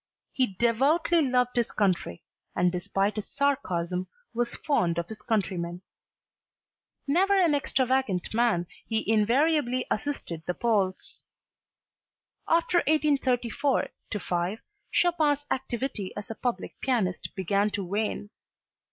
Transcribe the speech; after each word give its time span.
He 0.33 0.47
devoutly 0.57 1.21
loved 1.21 1.55
his 1.55 1.71
country 1.71 2.23
and 2.55 2.71
despite 2.71 3.17
his 3.17 3.27
sarcasm 3.27 4.07
was 4.33 4.55
fond 4.55 4.97
of 4.97 5.07
his 5.09 5.21
countrymen. 5.21 5.83
Never 7.07 7.39
an 7.39 7.53
extravagant 7.53 8.33
man, 8.33 8.65
he 8.87 9.07
invariably 9.07 9.85
assisted 9.91 10.41
the 10.47 10.55
Poles. 10.55 11.23
After 12.47 12.77
1834 12.79 13.89
5, 14.19 14.59
Chopin's 14.91 15.45
activity 15.51 16.13
as 16.17 16.31
a 16.31 16.35
public 16.35 16.79
pianist 16.81 17.35
began 17.35 17.69
to 17.69 17.85
wane. 17.85 18.31